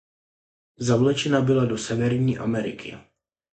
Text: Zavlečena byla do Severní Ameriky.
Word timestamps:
Zavlečena 0.79 1.41
byla 1.41 1.65
do 1.65 1.77
Severní 1.77 2.37
Ameriky. 2.37 2.97